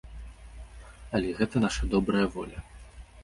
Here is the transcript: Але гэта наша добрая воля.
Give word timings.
Але 1.19 1.29
гэта 1.41 1.55
наша 1.65 1.83
добрая 1.93 2.25
воля. 2.39 2.59